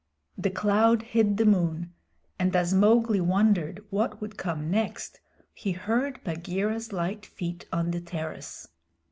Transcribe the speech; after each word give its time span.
The 0.35 0.49
cloud 0.49 1.03
hid 1.03 1.37
the 1.37 1.45
moon, 1.45 1.93
and 2.39 2.55
as 2.55 2.73
Mowgli 2.73 3.21
wondered 3.21 3.83
what 3.91 4.19
would 4.19 4.35
come 4.35 4.71
next 4.71 5.19
he 5.53 5.73
heard 5.73 6.23
Bagheera's 6.23 6.91
light 6.91 7.23
feet 7.23 7.67
on 7.71 7.91
the 7.91 8.01
terrace. 8.01 8.67